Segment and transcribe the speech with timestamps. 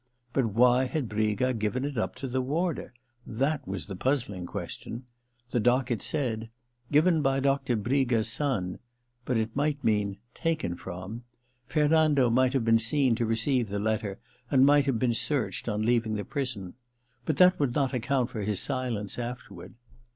[0.33, 2.91] But why had Briga given it up to the warder?
[3.27, 5.03] That was the puzzling question.
[5.51, 8.79] The docket said:* Given by Doctor Briga's son
[9.25, 11.23] '—but it might mean * taken from.'
[11.67, 14.17] Fernando might have been seen to receive the letter
[14.49, 16.73] and might have been searched on leaving the prison.
[17.27, 19.75] But that would not account for his silence afterward.